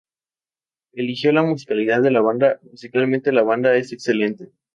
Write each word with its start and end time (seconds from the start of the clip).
Elogió 0.93 1.31
la 1.31 1.43
musicalidad 1.43 2.01
de 2.01 2.09
la 2.09 2.21
banda; 2.21 2.59
"musicalmente, 2.71 3.31
la 3.31 3.43
banda 3.43 3.75
es 3.75 3.91
excelente. 3.93 4.51